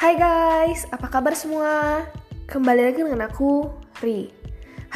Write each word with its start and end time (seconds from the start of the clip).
Hai 0.00 0.16
guys, 0.16 0.88
apa 0.96 1.12
kabar 1.12 1.36
semua? 1.36 2.00
Kembali 2.48 2.88
lagi 2.88 3.04
dengan 3.04 3.28
aku, 3.28 3.68
Ri. 4.00 4.32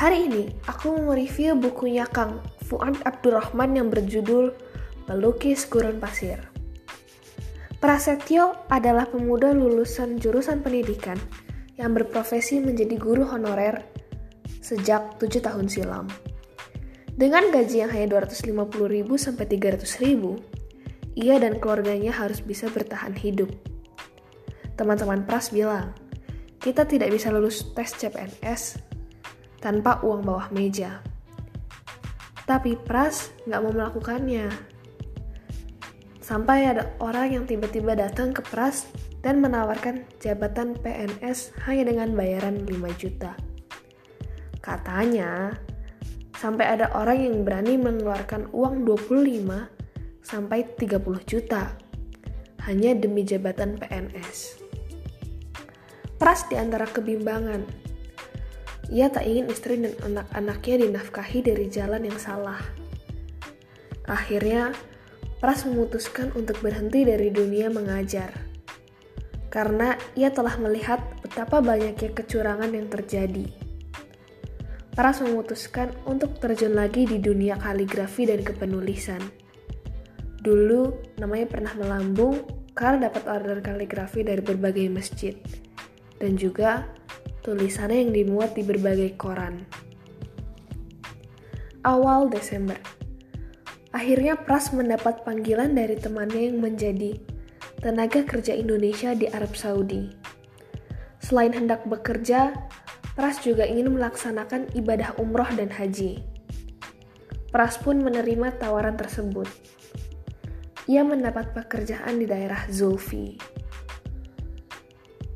Hari 0.01 0.33
ini 0.33 0.49
aku 0.65 0.97
mau 0.97 1.13
review 1.13 1.61
bukunya 1.61 2.09
Kang 2.09 2.41
Fuad 2.65 2.97
Abdurrahman 3.05 3.77
yang 3.77 3.93
berjudul 3.93 4.57
Pelukis 5.05 5.69
Gurun 5.69 6.01
Pasir. 6.01 6.41
Prasetyo 7.85 8.57
adalah 8.73 9.05
pemuda 9.05 9.53
lulusan 9.53 10.17
jurusan 10.17 10.65
pendidikan 10.65 11.21
yang 11.77 11.93
berprofesi 11.93 12.65
menjadi 12.65 12.97
guru 12.97 13.29
honorer 13.29 13.85
sejak 14.65 15.21
7 15.21 15.45
tahun 15.45 15.69
silam. 15.69 16.09
Dengan 17.13 17.53
gaji 17.53 17.85
yang 17.85 17.93
hanya 17.93 18.25
250.000 18.25 18.57
sampai 19.21 19.45
300.000, 19.53 21.21
ia 21.21 21.37
dan 21.37 21.61
keluarganya 21.61 22.09
harus 22.09 22.41
bisa 22.41 22.73
bertahan 22.73 23.13
hidup. 23.13 23.53
Teman-teman 24.75 25.23
Pras 25.23 25.55
bilang, 25.55 25.95
kita 26.59 26.83
tidak 26.83 27.15
bisa 27.15 27.31
lulus 27.31 27.63
tes 27.77 27.95
CPNS 27.95 28.83
tanpa 29.63 30.03
uang 30.03 30.27
bawah 30.27 30.51
meja. 30.51 30.99
Tapi 32.45 32.75
Pras 32.77 33.31
nggak 33.47 33.61
mau 33.63 33.73
melakukannya. 33.73 34.51
Sampai 36.25 36.67
ada 36.67 36.91
orang 36.99 37.37
yang 37.37 37.45
tiba-tiba 37.45 37.95
datang 37.95 38.33
ke 38.33 38.41
Pras 38.41 38.89
dan 39.21 39.45
menawarkan 39.45 40.09
jabatan 40.21 40.77
PNS 40.81 41.53
hanya 41.69 41.93
dengan 41.93 42.17
bayaran 42.17 42.65
5 42.65 43.01
juta. 43.01 43.37
Katanya, 44.65 45.53
sampai 46.41 46.81
ada 46.81 46.89
orang 46.97 47.21
yang 47.21 47.37
berani 47.45 47.77
mengeluarkan 47.77 48.53
uang 48.57 48.89
25 48.89 50.25
sampai 50.25 50.65
30 50.81 51.05
juta 51.29 51.77
hanya 52.65 52.97
demi 52.97 53.25
jabatan 53.29 53.77
PNS. 53.77 54.64
Pras 56.25 56.49
di 56.49 56.57
antara 56.57 56.89
kebimbangan. 56.89 57.69
Ia 58.89 59.13
tak 59.13 59.29
ingin 59.29 59.53
istri 59.53 59.77
dan 59.77 59.93
anak-anaknya 60.01 60.89
dinafkahi 60.89 61.45
dari 61.45 61.69
jalan 61.69 62.01
yang 62.09 62.17
salah. 62.17 62.65
Akhirnya, 64.09 64.73
Pras 65.37 65.69
memutuskan 65.69 66.33
untuk 66.33 66.65
berhenti 66.65 67.05
dari 67.05 67.29
dunia 67.29 67.69
mengajar. 67.69 68.33
Karena 69.53 70.01
ia 70.17 70.33
telah 70.33 70.57
melihat 70.57 71.05
betapa 71.21 71.61
banyaknya 71.61 72.17
kecurangan 72.17 72.73
yang 72.73 72.89
terjadi. 72.89 73.45
Pras 74.97 75.21
memutuskan 75.21 75.93
untuk 76.09 76.41
terjun 76.41 76.73
lagi 76.73 77.05
di 77.05 77.21
dunia 77.21 77.61
kaligrafi 77.61 78.25
dan 78.25 78.41
kepenulisan 78.41 79.21
Dulu 80.41 81.13
namanya 81.21 81.53
pernah 81.53 81.73
melambung 81.77 82.41
karena 82.73 83.13
dapat 83.13 83.29
order 83.29 83.61
kaligrafi 83.61 84.25
dari 84.25 84.41
berbagai 84.41 84.89
masjid 84.89 85.37
dan 86.19 86.39
juga 86.39 86.89
tulisannya 87.47 88.09
yang 88.09 88.13
dimuat 88.13 88.57
di 88.57 88.63
berbagai 88.67 89.15
koran. 89.19 89.65
Awal 91.85 92.33
Desember, 92.33 92.81
akhirnya 93.93 94.41
Pras 94.41 94.73
mendapat 94.73 95.23
panggilan 95.23 95.77
dari 95.77 96.01
temannya 96.01 96.53
yang 96.53 96.59
menjadi 96.65 97.21
tenaga 97.85 98.25
kerja 98.25 98.57
Indonesia 98.57 99.13
di 99.13 99.29
Arab 99.29 99.53
Saudi. 99.53 100.09
Selain 101.21 101.53
hendak 101.53 101.85
bekerja, 101.85 102.57
Pras 103.13 103.45
juga 103.45 103.69
ingin 103.69 103.93
melaksanakan 103.93 104.73
ibadah 104.73 105.13
umroh 105.21 105.49
dan 105.53 105.69
haji. 105.69 106.25
Pras 107.53 107.77
pun 107.79 108.01
menerima 108.01 108.57
tawaran 108.57 108.97
tersebut 108.97 109.47
ia 110.85 111.01
mendapat 111.01 111.57
pekerjaan 111.57 112.21
di 112.21 112.29
daerah 112.29 112.69
Zulfi. 112.69 113.41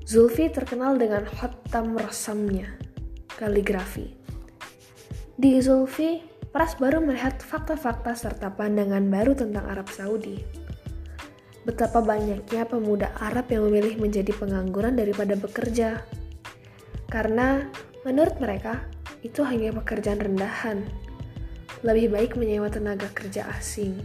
Zulfi 0.09 0.48
terkenal 0.48 0.97
dengan 0.97 1.28
hotam 1.28 1.92
rosamnya, 1.92 2.81
kaligrafi. 3.36 4.17
Di 5.36 5.61
Zulfi, 5.61 6.24
Pras 6.48 6.80
baru 6.80 7.05
melihat 7.05 7.36
fakta-fakta 7.45 8.17
serta 8.17 8.57
pandangan 8.57 9.05
baru 9.05 9.36
tentang 9.36 9.69
Arab 9.69 9.92
Saudi. 9.92 10.41
Betapa 11.69 12.01
banyaknya 12.01 12.64
pemuda 12.64 13.13
Arab 13.20 13.52
yang 13.52 13.69
memilih 13.69 14.01
menjadi 14.01 14.33
pengangguran 14.33 14.96
daripada 14.96 15.36
bekerja. 15.36 16.01
Karena 17.13 17.69
menurut 18.08 18.40
mereka, 18.40 18.89
itu 19.20 19.45
hanya 19.45 19.77
pekerjaan 19.77 20.25
rendahan. 20.25 20.89
Lebih 21.85 22.17
baik 22.17 22.33
menyewa 22.40 22.73
tenaga 22.73 23.13
kerja 23.13 23.45
asing. 23.61 24.01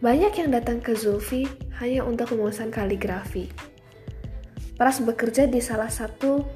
Banyak 0.00 0.32
yang 0.32 0.48
datang 0.48 0.80
ke 0.80 0.96
Zulfi 0.96 1.44
hanya 1.76 2.08
untuk 2.08 2.32
memesan 2.32 2.72
kaligrafi. 2.72 3.52
Pras 4.78 5.02
bekerja 5.02 5.50
di 5.50 5.58
salah 5.58 5.90
satu 5.90 6.46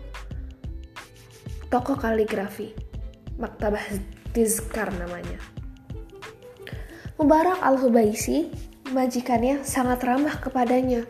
toko 1.66 1.98
kaligrafi, 1.98 2.70
Maktabah 3.34 3.82
Tizkar 4.30 4.94
namanya. 4.94 5.42
Mubarak 7.18 7.58
Al-Hubaisi, 7.58 8.46
majikannya 8.94 9.66
sangat 9.66 10.06
ramah 10.06 10.38
kepadanya. 10.38 11.02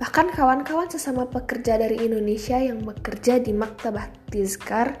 Bahkan 0.00 0.32
kawan-kawan 0.32 0.88
sesama 0.88 1.28
pekerja 1.28 1.76
dari 1.76 2.00
Indonesia 2.00 2.56
yang 2.56 2.80
bekerja 2.80 3.44
di 3.44 3.52
Maktabah 3.52 4.08
Tizkar 4.32 4.96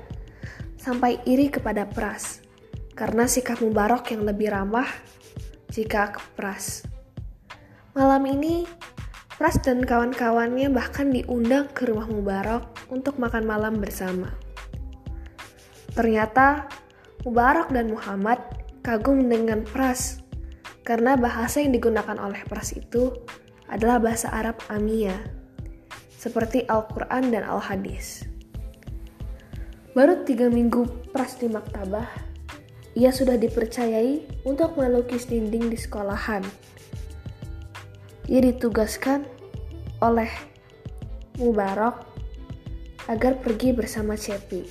sampai 0.76 1.24
iri 1.24 1.48
kepada 1.48 1.88
Pras 1.88 2.44
karena 2.92 3.24
sikap 3.24 3.64
Mubarak 3.64 4.12
yang 4.12 4.28
lebih 4.28 4.52
ramah 4.52 4.92
jika 5.72 6.12
ke 6.12 6.20
Pras. 6.36 6.84
Malam 7.96 8.28
ini, 8.28 8.68
Pras 9.38 9.54
dan 9.62 9.86
kawan-kawannya 9.86 10.66
bahkan 10.74 11.14
diundang 11.14 11.70
ke 11.70 11.86
rumah 11.86 12.10
Mubarak 12.10 12.74
untuk 12.90 13.22
makan 13.22 13.46
malam 13.46 13.78
bersama. 13.78 14.34
Ternyata, 15.94 16.66
Mubarak 17.22 17.70
dan 17.70 17.94
Muhammad 17.94 18.42
kagum 18.82 19.30
dengan 19.30 19.62
Pras 19.62 20.26
karena 20.82 21.14
bahasa 21.14 21.62
yang 21.62 21.70
digunakan 21.70 22.18
oleh 22.18 22.42
Pras 22.50 22.74
itu 22.74 23.14
adalah 23.70 24.02
bahasa 24.02 24.26
Arab 24.34 24.58
Amia, 24.66 25.14
seperti 26.18 26.66
Al-Quran 26.66 27.30
dan 27.30 27.46
Al-Hadis. 27.46 28.26
Baru 29.94 30.26
tiga 30.26 30.50
minggu 30.50 31.14
Pras 31.14 31.38
di 31.38 31.46
maktabah, 31.46 32.10
ia 32.98 33.14
sudah 33.14 33.38
dipercayai 33.38 34.42
untuk 34.42 34.74
melukis 34.74 35.30
dinding 35.30 35.70
di 35.70 35.78
sekolahan. 35.78 36.42
Ia 38.28 38.44
ditugaskan 38.44 39.24
oleh 40.04 40.28
Mubarak 41.40 42.04
agar 43.08 43.40
pergi 43.40 43.72
bersama 43.72 44.20
Cepi. 44.20 44.68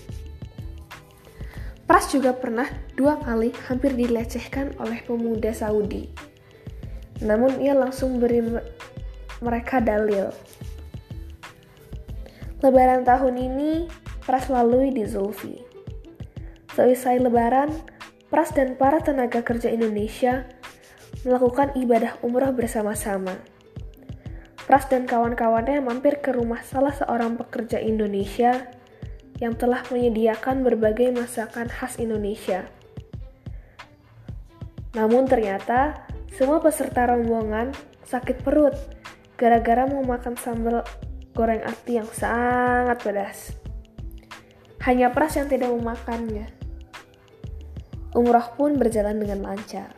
Pras 1.90 2.12
juga 2.14 2.38
pernah 2.38 2.70
dua 2.94 3.18
kali 3.18 3.50
hampir 3.66 3.98
dilecehkan 3.98 4.78
oleh 4.78 5.02
pemuda 5.02 5.50
Saudi. 5.58 6.06
Namun 7.26 7.58
ia 7.58 7.74
langsung 7.74 8.22
beri 8.22 8.46
mereka 9.42 9.82
dalil. 9.82 10.30
Lebaran 12.62 13.02
tahun 13.02 13.36
ini 13.42 13.72
Pras 14.22 14.52
lalui 14.52 14.92
di 14.92 15.08
Zulfi. 15.08 15.64
Selesai 16.76 17.24
lebaran, 17.24 17.72
Pras 18.28 18.52
dan 18.52 18.76
para 18.76 19.00
tenaga 19.00 19.40
kerja 19.40 19.72
Indonesia 19.72 20.46
melakukan 21.26 21.76
ibadah 21.76 22.20
umrah 22.24 22.56
bersama-sama. 22.56 23.36
Pras 24.68 24.88
dan 24.92 25.08
kawan-kawannya 25.08 25.80
mampir 25.80 26.20
ke 26.20 26.36
rumah 26.36 26.60
salah 26.60 26.92
seorang 26.92 27.40
pekerja 27.40 27.80
Indonesia 27.80 28.68
yang 29.40 29.56
telah 29.56 29.86
menyediakan 29.88 30.66
berbagai 30.66 31.16
masakan 31.16 31.72
khas 31.72 32.02
Indonesia. 32.04 32.68
Namun 34.98 35.30
ternyata 35.30 36.06
semua 36.36 36.60
peserta 36.60 37.08
rombongan 37.08 37.72
sakit 38.06 38.44
perut 38.44 38.76
gara-gara 39.38 39.86
mau 39.86 40.02
makan 40.02 40.34
sambal 40.36 40.82
goreng 41.38 41.62
ati 41.62 42.02
yang 42.02 42.10
sangat 42.10 42.98
pedas. 43.02 43.54
Hanya 44.86 45.14
Pras 45.14 45.38
yang 45.38 45.46
tidak 45.52 45.70
memakannya. 45.70 46.50
Umroh 48.16 48.48
pun 48.58 48.80
berjalan 48.82 49.20
dengan 49.22 49.46
lancar. 49.46 49.97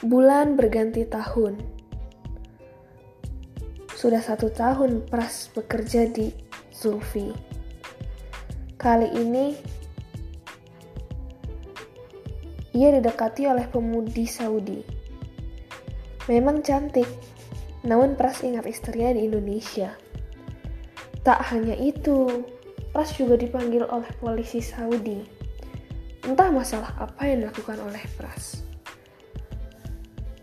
Bulan 0.00 0.56
berganti 0.56 1.04
tahun. 1.04 1.60
Sudah 3.92 4.24
satu 4.24 4.48
tahun 4.48 5.04
Pras 5.04 5.52
bekerja 5.52 6.08
di 6.08 6.32
Zulfi. 6.72 7.28
Kali 8.80 9.12
ini 9.12 9.52
ia 12.72 12.96
didekati 12.96 13.44
oleh 13.44 13.68
pemudi 13.68 14.24
Saudi. 14.24 14.80
Memang 16.32 16.64
cantik, 16.64 17.04
namun 17.84 18.16
Pras 18.16 18.40
ingat 18.40 18.64
istrinya 18.64 19.12
di 19.12 19.28
Indonesia. 19.28 19.92
Tak 21.20 21.44
hanya 21.52 21.76
itu, 21.76 22.48
Pras 22.88 23.12
juga 23.20 23.36
dipanggil 23.36 23.84
oleh 23.84 24.08
polisi 24.16 24.64
Saudi. 24.64 25.20
Entah 26.24 26.48
masalah 26.48 26.96
apa 26.96 27.28
yang 27.28 27.44
dilakukan 27.44 27.76
oleh 27.84 28.00
Pras. 28.16 28.69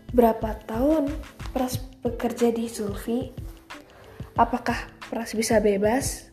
Berapa 0.08 0.56
tahun 0.64 1.12
Pras 1.52 1.76
bekerja 2.00 2.48
di 2.48 2.64
Sulfi? 2.64 3.28
Apakah 4.40 4.88
Pras 5.12 5.36
bisa 5.36 5.60
bebas? 5.60 6.32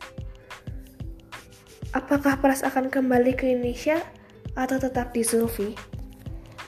Apakah 1.92 2.40
Pras 2.40 2.64
akan 2.64 2.88
kembali 2.88 3.36
ke 3.36 3.52
Indonesia 3.52 4.00
atau 4.56 4.80
tetap 4.80 5.12
di 5.12 5.20
Sulfi? 5.20 5.76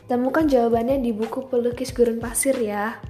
Temukan 0.05 0.49
jawabannya 0.49 1.01
di 1.01 1.13
buku 1.17 1.49
Pelukis 1.49 1.97
Gurun 1.97 2.21
Pasir 2.21 2.57
ya. 2.61 3.01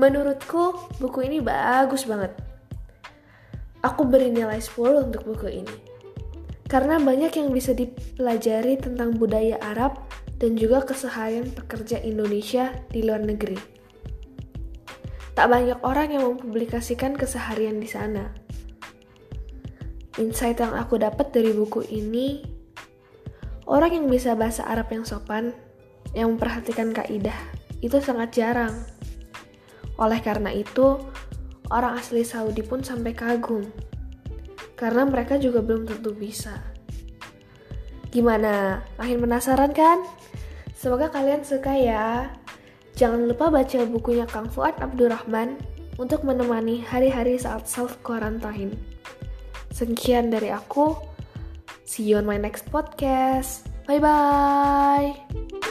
Menurutku, 0.00 0.88
buku 1.00 1.28
ini 1.28 1.44
bagus 1.44 2.08
banget. 2.08 2.32
Aku 3.84 4.08
beri 4.08 4.32
nilai 4.32 4.56
10 4.56 5.08
untuk 5.08 5.28
buku 5.28 5.64
ini. 5.64 5.76
Karena 6.64 6.96
banyak 6.96 7.32
yang 7.36 7.52
bisa 7.52 7.76
dipelajari 7.76 8.80
tentang 8.80 9.20
budaya 9.20 9.60
Arab 9.60 10.11
dan 10.42 10.58
juga 10.58 10.82
keseharian 10.82 11.54
pekerja 11.54 12.02
Indonesia 12.02 12.74
di 12.90 13.06
luar 13.06 13.22
negeri. 13.22 13.54
Tak 15.38 15.46
banyak 15.46 15.78
orang 15.86 16.10
yang 16.10 16.26
mempublikasikan 16.34 17.14
keseharian 17.14 17.78
di 17.78 17.86
sana. 17.86 18.34
Insight 20.18 20.58
yang 20.58 20.74
aku 20.74 20.98
dapat 20.98 21.30
dari 21.30 21.54
buku 21.54 21.86
ini, 21.88 22.42
orang 23.70 24.02
yang 24.02 24.06
bisa 24.10 24.34
bahasa 24.34 24.66
Arab 24.66 24.90
yang 24.90 25.06
sopan, 25.06 25.54
yang 26.12 26.34
memperhatikan 26.36 26.90
kaidah, 26.90 27.38
itu 27.80 28.02
sangat 28.02 28.34
jarang. 28.34 28.82
Oleh 29.96 30.18
karena 30.20 30.50
itu, 30.52 31.00
orang 31.70 31.96
asli 31.96 32.26
Saudi 32.26 32.60
pun 32.60 32.84
sampai 32.84 33.14
kagum. 33.14 33.64
Karena 34.76 35.06
mereka 35.06 35.38
juga 35.38 35.62
belum 35.62 35.86
tentu 35.86 36.12
bisa. 36.12 36.60
Gimana? 38.12 38.84
Makin 39.00 39.24
penasaran 39.24 39.72
kan? 39.72 40.04
Semoga 40.76 41.08
kalian 41.08 41.40
suka 41.42 41.72
ya. 41.72 42.28
Jangan 42.92 43.24
lupa 43.24 43.48
baca 43.48 43.88
bukunya 43.88 44.28
Kang 44.28 44.52
Fuad 44.52 44.76
Abdurrahman 44.84 45.56
untuk 45.96 46.20
menemani 46.28 46.84
hari-hari 46.84 47.40
saat 47.40 47.64
self-quarantine. 47.64 48.76
Sekian 49.72 50.28
dari 50.28 50.52
aku. 50.52 50.92
See 51.88 52.04
you 52.04 52.20
on 52.20 52.28
my 52.28 52.36
next 52.36 52.68
podcast. 52.68 53.64
Bye-bye. 53.88 55.61